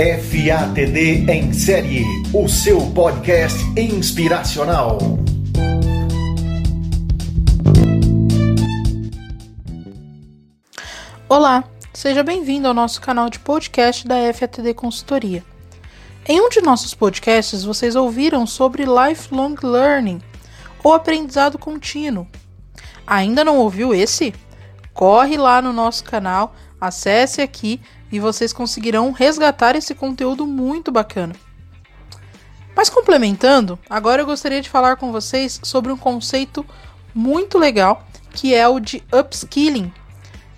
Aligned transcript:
FATD 0.00 1.30
em 1.30 1.52
série, 1.52 2.06
o 2.32 2.48
seu 2.48 2.80
podcast 2.92 3.58
inspiracional. 3.78 4.96
Olá, 11.28 11.64
seja 11.92 12.22
bem-vindo 12.22 12.66
ao 12.66 12.72
nosso 12.72 12.98
canal 13.02 13.28
de 13.28 13.38
podcast 13.40 14.08
da 14.08 14.14
FATD 14.32 14.72
Consultoria. 14.72 15.44
Em 16.26 16.40
um 16.40 16.48
de 16.48 16.62
nossos 16.62 16.94
podcasts, 16.94 17.62
vocês 17.62 17.94
ouviram 17.94 18.46
sobre 18.46 18.86
lifelong 18.86 19.54
learning, 19.62 20.22
ou 20.82 20.94
aprendizado 20.94 21.58
contínuo. 21.58 22.26
Ainda 23.06 23.44
não 23.44 23.58
ouviu 23.58 23.94
esse? 23.94 24.32
Corre 24.94 25.36
lá 25.36 25.60
no 25.60 25.74
nosso 25.74 26.04
canal, 26.04 26.54
acesse 26.80 27.42
aqui 27.42 27.78
e 28.10 28.18
vocês 28.18 28.52
conseguirão 28.52 29.12
resgatar 29.12 29.76
esse 29.76 29.94
conteúdo 29.94 30.46
muito 30.46 30.90
bacana. 30.90 31.34
Mas 32.74 32.88
complementando, 32.88 33.78
agora 33.88 34.22
eu 34.22 34.26
gostaria 34.26 34.60
de 34.60 34.70
falar 34.70 34.96
com 34.96 35.12
vocês 35.12 35.60
sobre 35.62 35.92
um 35.92 35.96
conceito 35.96 36.64
muito 37.14 37.58
legal 37.58 38.06
que 38.32 38.54
é 38.54 38.66
o 38.68 38.78
de 38.80 39.02
upskilling. 39.12 39.92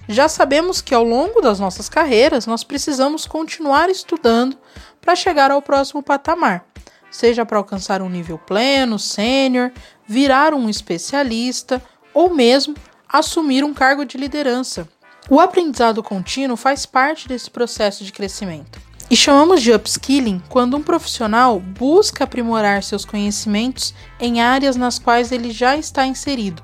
Já 0.09 0.29
sabemos 0.29 0.81
que 0.81 0.95
ao 0.95 1.05
longo 1.05 1.41
das 1.41 1.59
nossas 1.59 1.89
carreiras 1.89 2.47
nós 2.47 2.63
precisamos 2.65 3.27
continuar 3.27 3.89
estudando 3.89 4.57
para 5.01 5.17
chegar 5.17 5.51
ao 5.51 5.63
próximo 5.63 6.03
patamar, 6.03 6.67
seja 7.11 7.47
para 7.47 7.59
alcançar 7.59 8.03
um 8.03 8.11
nível 8.11 8.39
pleno, 8.39 8.99
sênior, 8.99 9.73
virar 10.07 10.55
um 10.55 10.69
especialista 10.69 11.83
ou 12.13 12.35
mesmo 12.35 12.75
assumir 13.09 13.65
um 13.65 13.73
cargo 13.73 14.05
de 14.05 14.19
liderança. 14.19 14.89
O 15.31 15.39
aprendizado 15.39 16.03
contínuo 16.03 16.57
faz 16.57 16.85
parte 16.85 17.29
desse 17.29 17.49
processo 17.49 18.05
de 18.05 18.13
crescimento. 18.13 18.81
E 19.09 19.17
chamamos 19.17 19.63
de 19.63 19.73
upskilling 19.73 20.43
quando 20.49 20.77
um 20.77 20.83
profissional 20.83 21.61
busca 21.61 22.25
aprimorar 22.25 22.83
seus 22.83 23.05
conhecimentos 23.05 23.95
em 24.19 24.41
áreas 24.41 24.75
nas 24.75 24.99
quais 24.99 25.31
ele 25.31 25.51
já 25.51 25.77
está 25.77 26.07
inserido, 26.07 26.63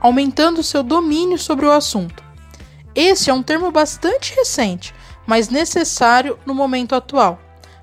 aumentando 0.00 0.62
seu 0.62 0.82
domínio 0.82 1.38
sobre 1.38 1.66
o 1.66 1.72
assunto. 1.72 2.22
Esse 2.94 3.28
é 3.28 3.34
um 3.34 3.42
termo 3.42 3.70
bastante 3.70 4.34
recente, 4.34 4.94
mas 5.26 5.48
necessário 5.48 6.38
no 6.46 6.54
momento 6.54 6.94
atual. 6.94 7.40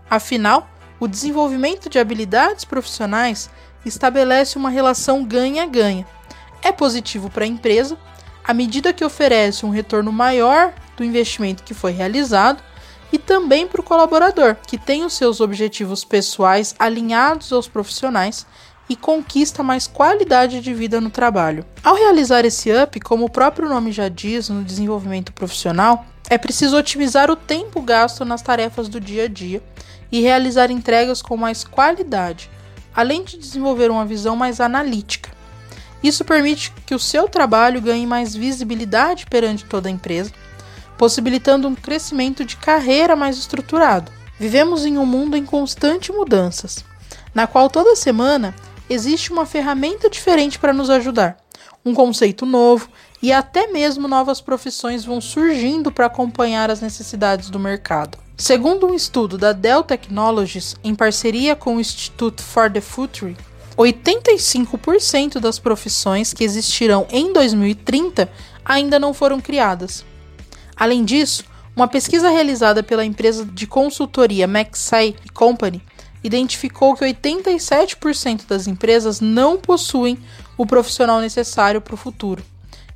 Afinal, 0.09 0.69
o 0.99 1.08
desenvolvimento 1.08 1.89
de 1.89 1.99
habilidades 1.99 2.63
profissionais 2.63 3.49
estabelece 3.85 4.58
uma 4.58 4.69
relação 4.69 5.25
ganha-ganha. 5.25 6.08
É 6.61 6.71
positivo 6.71 7.30
para 7.30 7.43
a 7.43 7.47
empresa, 7.47 7.97
à 8.44 8.53
medida 8.53 8.94
que 8.94 9.05
oferece 9.05 9.66
um 9.66 9.69
retorno 9.69 10.11
maior 10.11 10.73
do 10.97 11.03
investimento 11.03 11.63
que 11.63 11.73
foi 11.73 11.91
realizado, 11.91 12.61
e 13.11 13.17
também 13.19 13.67
para 13.67 13.80
o 13.80 13.83
colaborador, 13.83 14.55
que 14.67 14.75
tem 14.75 15.05
os 15.05 15.13
seus 15.13 15.39
objetivos 15.39 16.03
pessoais 16.03 16.73
alinhados 16.80 17.53
aos 17.53 17.67
profissionais 17.67 18.44
e 18.89 18.95
conquista 18.95 19.61
mais 19.61 19.86
qualidade 19.86 20.59
de 20.59 20.73
vida 20.73 20.99
no 20.99 21.11
trabalho. 21.11 21.64
Ao 21.83 21.95
realizar 21.95 22.44
esse 22.44 22.71
up, 22.71 22.99
como 22.99 23.25
o 23.25 23.30
próprio 23.30 23.69
nome 23.69 23.91
já 23.91 24.09
diz, 24.09 24.49
no 24.49 24.64
desenvolvimento 24.64 25.31
profissional, 25.31 26.05
é 26.27 26.39
preciso 26.39 26.75
otimizar 26.75 27.30
o 27.30 27.36
tempo 27.36 27.81
gasto 27.81 28.25
nas 28.25 28.41
tarefas 28.41 28.89
do 28.89 28.99
dia 28.99 29.25
a 29.25 29.27
dia 29.27 29.61
e 30.11 30.21
realizar 30.21 30.71
entregas 30.71 31.21
com 31.21 31.38
mais 31.38 31.64
qualidade, 31.64 32.49
além 32.95 33.23
de 33.23 33.38
desenvolver 33.38 33.91
uma 33.91 34.05
visão 34.05 34.36
mais 34.36 34.59
analítica. 34.59 35.33
Isso 36.03 36.25
permite 36.25 36.73
que 36.85 36.93
o 36.93 36.99
seu 36.99 37.29
trabalho 37.29 37.81
ganhe 37.81 38.05
mais 38.05 38.35
visibilidade 38.35 39.25
perante 39.25 39.63
toda 39.63 39.87
a 39.87 39.91
empresa, 39.91 40.31
possibilitando 40.97 41.67
um 41.67 41.73
crescimento 41.73 42.43
de 42.43 42.57
carreira 42.57 43.15
mais 43.15 43.37
estruturado. 43.37 44.11
Vivemos 44.37 44.85
em 44.85 44.97
um 44.97 45.05
mundo 45.05 45.37
em 45.37 45.45
constante 45.45 46.11
mudanças, 46.11 46.83
na 47.33 47.47
qual 47.47 47.69
toda 47.69 47.95
semana 47.95 48.53
existe 48.89 49.31
uma 49.31 49.45
ferramenta 49.45 50.09
diferente 50.09 50.59
para 50.59 50.73
nos 50.73 50.89
ajudar, 50.89 51.37
um 51.86 51.93
conceito 51.93 52.45
novo 52.45 52.89
e 53.21 53.31
até 53.31 53.67
mesmo 53.67 54.08
novas 54.08 54.42
profissões 54.42 55.05
vão 55.05 55.21
surgindo 55.21 55.92
para 55.92 56.08
acompanhar 56.08 56.69
as 56.69 56.81
necessidades 56.81 57.49
do 57.49 57.59
mercado. 57.59 58.17
Segundo 58.36 58.87
um 58.87 58.93
estudo 58.93 59.37
da 59.37 59.53
Dell 59.53 59.83
Technologies, 59.83 60.75
em 60.83 60.93
parceria 60.93 61.55
com 61.55 61.77
o 61.77 61.80
Institute 61.80 62.42
for 62.42 62.69
the 62.69 62.81
Future, 62.81 63.37
85% 63.78 65.39
das 65.39 65.60
profissões 65.60 66.34
que 66.34 66.44
existirão 66.44 67.08
em 67.10 67.34
2030 67.34 68.30
ainda 68.64 69.00
não 69.00 69.14
foram 69.14 69.42
criadas. 69.42 70.06
Além 70.76 71.04
disso, 71.04 71.44
uma 71.76 71.88
pesquisa 71.88 72.30
realizada 72.30 72.84
pela 72.84 73.04
empresa 73.04 73.45
de 73.45 73.66
consultoria 73.66 74.45
McSay 74.45 75.16
Company 75.34 75.82
identificou 76.23 76.95
que 76.95 77.04
87% 77.04 78.48
das 78.48 78.67
empresas 78.67 79.20
não 79.20 79.58
possuem 79.58 80.17
o 80.58 80.66
profissional 80.66 81.20
necessário 81.20 81.82
para 81.82 81.95
o 81.95 81.98
futuro, 81.98 82.44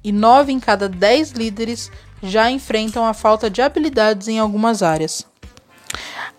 e 0.04 0.12
9 0.12 0.52
em 0.52 0.59
cada 0.59 0.88
10 0.88 1.32
líderes 1.32 1.92
já 2.22 2.50
enfrentam 2.50 3.06
a 3.06 3.14
falta 3.14 3.50
de 3.50 3.62
habilidades 3.62 4.28
em 4.28 4.40
algumas 4.40 4.82
áreas. 4.82 5.26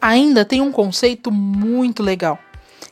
Ainda 0.01 0.45
tem 0.45 0.61
um 0.61 0.73
conceito 0.73 1.31
muito 1.31 2.03
legal, 2.03 2.39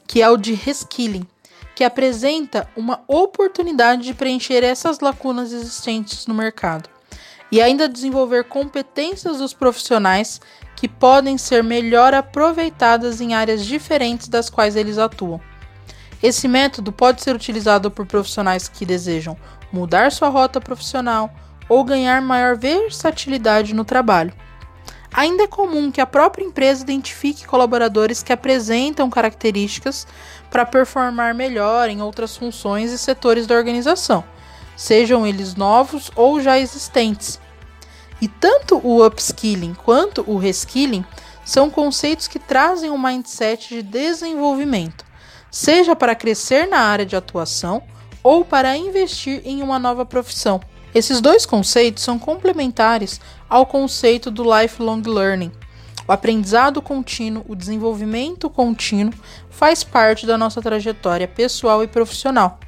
que 0.06 0.20
é 0.20 0.28
o 0.28 0.36
de 0.36 0.52
reskilling, 0.52 1.26
que 1.76 1.84
apresenta 1.84 2.66
uma 2.74 3.00
oportunidade 3.06 4.02
de 4.02 4.14
preencher 4.14 4.64
essas 4.64 4.98
lacunas 5.00 5.52
existentes 5.52 6.26
no 6.26 6.32
mercado 6.34 6.88
e 7.52 7.60
ainda 7.60 7.86
desenvolver 7.86 8.44
competências 8.44 9.38
dos 9.38 9.52
profissionais 9.52 10.40
que 10.74 10.88
podem 10.88 11.36
ser 11.36 11.62
melhor 11.62 12.14
aproveitadas 12.14 13.20
em 13.20 13.34
áreas 13.34 13.64
diferentes 13.64 14.26
das 14.26 14.48
quais 14.48 14.74
eles 14.74 14.96
atuam. 14.96 15.38
Esse 16.22 16.48
método 16.48 16.90
pode 16.90 17.22
ser 17.22 17.36
utilizado 17.36 17.90
por 17.90 18.06
profissionais 18.06 18.68
que 18.68 18.86
desejam 18.86 19.36
mudar 19.70 20.10
sua 20.10 20.30
rota 20.30 20.58
profissional 20.58 21.30
ou 21.68 21.84
ganhar 21.84 22.22
maior 22.22 22.56
versatilidade 22.56 23.74
no 23.74 23.84
trabalho. 23.84 24.32
Ainda 25.16 25.44
é 25.44 25.46
comum 25.46 25.90
que 25.90 26.02
a 26.02 26.04
própria 26.06 26.44
empresa 26.44 26.82
identifique 26.82 27.46
colaboradores 27.46 28.22
que 28.22 28.34
apresentam 28.34 29.08
características 29.08 30.06
para 30.50 30.66
performar 30.66 31.34
melhor 31.34 31.88
em 31.88 32.02
outras 32.02 32.36
funções 32.36 32.92
e 32.92 32.98
setores 32.98 33.46
da 33.46 33.54
organização, 33.54 34.22
sejam 34.76 35.26
eles 35.26 35.54
novos 35.54 36.10
ou 36.14 36.38
já 36.38 36.58
existentes. 36.58 37.40
E 38.20 38.28
tanto 38.28 38.78
o 38.84 39.02
upskilling 39.06 39.72
quanto 39.72 40.22
o 40.30 40.36
reskilling 40.36 41.04
são 41.46 41.70
conceitos 41.70 42.28
que 42.28 42.38
trazem 42.38 42.90
um 42.90 42.98
mindset 42.98 43.70
de 43.70 43.82
desenvolvimento, 43.82 45.02
seja 45.50 45.96
para 45.96 46.14
crescer 46.14 46.68
na 46.68 46.80
área 46.80 47.06
de 47.06 47.16
atuação 47.16 47.82
ou 48.22 48.44
para 48.44 48.76
investir 48.76 49.40
em 49.46 49.62
uma 49.62 49.78
nova 49.78 50.04
profissão. 50.04 50.60
Esses 50.96 51.20
dois 51.20 51.44
conceitos 51.44 52.02
são 52.02 52.18
complementares 52.18 53.20
ao 53.50 53.66
conceito 53.66 54.30
do 54.30 54.42
lifelong 54.42 55.02
learning. 55.02 55.52
O 56.08 56.12
aprendizado 56.12 56.80
contínuo, 56.80 57.44
o 57.46 57.54
desenvolvimento 57.54 58.48
contínuo 58.48 59.12
faz 59.50 59.84
parte 59.84 60.24
da 60.24 60.38
nossa 60.38 60.62
trajetória 60.62 61.28
pessoal 61.28 61.84
e 61.84 61.86
profissional. 61.86 62.58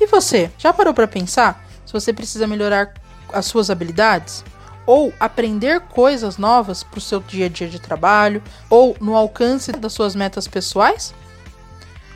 E 0.00 0.08
você, 0.08 0.50
já 0.58 0.72
parou 0.72 0.92
para 0.92 1.06
pensar 1.06 1.64
se 1.86 1.92
você 1.92 2.12
precisa 2.12 2.48
melhorar 2.48 2.94
as 3.32 3.46
suas 3.46 3.70
habilidades? 3.70 4.44
Ou 4.84 5.14
aprender 5.20 5.82
coisas 5.82 6.36
novas 6.36 6.82
para 6.82 6.98
o 6.98 7.00
seu 7.00 7.20
dia 7.20 7.46
a 7.46 7.48
dia 7.48 7.68
de 7.68 7.78
trabalho? 7.78 8.42
Ou 8.68 8.96
no 9.00 9.14
alcance 9.14 9.70
das 9.70 9.92
suas 9.92 10.16
metas 10.16 10.48
pessoais? 10.48 11.14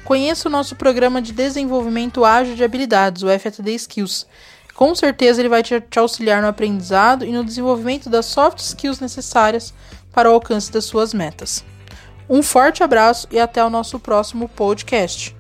Conheça 0.05 0.49
o 0.49 0.53
nosso 0.53 0.75
programa 0.75 1.23
de 1.23 1.31
desenvolvimento 1.31 2.25
ágil 2.25 2.57
de 2.57 2.65
habilidades, 2.65 3.23
o 3.23 3.29
FATD 3.29 3.77
Skills 3.77 4.27
com 4.75 4.95
certeza 4.95 5.41
ele 5.41 5.49
vai 5.49 5.63
te, 5.63 5.81
te 5.81 5.99
auxiliar 5.99 6.43
no 6.43 6.49
aprendizado 6.49 7.25
e 7.25 7.33
no 7.33 7.45
desenvolvimento 7.45 8.11
das 8.11 8.27
soft 8.27 8.59
skills 8.59 9.01
necessárias 9.01 9.73
para 10.13 10.31
o 10.31 10.35
alcance 10.35 10.71
das 10.71 10.85
suas 10.85 11.15
metas. 11.15 11.65
Um 12.29 12.43
forte 12.43 12.83
abraço 12.83 13.29
e 13.31 13.39
até 13.39 13.65
o 13.65 13.71
nosso 13.71 13.99
próximo 13.99 14.49
podcast. 14.49 15.35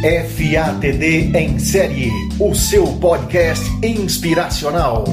FATD 0.00 1.36
em 1.36 1.58
série, 1.58 2.10
o 2.38 2.54
seu 2.54 2.86
podcast 2.98 3.64
inspiracional. 3.84 5.04